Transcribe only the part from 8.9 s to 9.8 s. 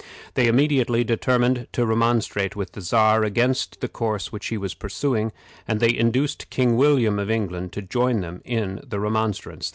remonstrance.